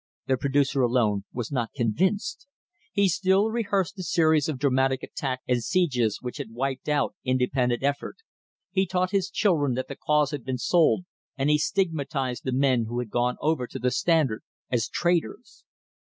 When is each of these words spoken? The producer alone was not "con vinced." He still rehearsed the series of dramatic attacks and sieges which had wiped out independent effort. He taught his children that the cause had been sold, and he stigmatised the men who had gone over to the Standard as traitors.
The 0.25 0.35
producer 0.35 0.81
alone 0.81 1.25
was 1.31 1.51
not 1.51 1.69
"con 1.77 1.93
vinced." 1.93 2.47
He 2.91 3.07
still 3.07 3.51
rehearsed 3.51 3.97
the 3.97 4.01
series 4.01 4.49
of 4.49 4.57
dramatic 4.57 5.03
attacks 5.03 5.43
and 5.47 5.63
sieges 5.63 6.23
which 6.23 6.37
had 6.37 6.49
wiped 6.49 6.89
out 6.89 7.13
independent 7.23 7.83
effort. 7.83 8.15
He 8.71 8.87
taught 8.87 9.11
his 9.11 9.29
children 9.29 9.75
that 9.75 9.87
the 9.87 9.95
cause 9.95 10.31
had 10.31 10.43
been 10.43 10.57
sold, 10.57 11.05
and 11.37 11.51
he 11.51 11.59
stigmatised 11.59 12.45
the 12.45 12.51
men 12.51 12.85
who 12.85 12.97
had 12.97 13.11
gone 13.11 13.37
over 13.41 13.67
to 13.67 13.77
the 13.77 13.91
Standard 13.91 14.41
as 14.71 14.89
traitors. 14.89 15.65